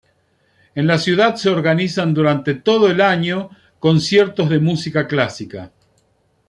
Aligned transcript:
En 0.73 0.87
la 0.87 0.97
ciudad 0.97 1.35
se 1.35 1.51
organizan, 1.51 2.15
durante 2.15 2.55
todo 2.55 2.89
el 2.89 3.01
año, 3.01 3.51
conciertos 3.79 4.49
de 4.49 4.57
música 4.57 5.05
clásica. 5.05 5.71